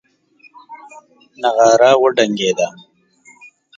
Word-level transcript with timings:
نغاره 1.41 1.91
وډنګېده. 2.01 2.67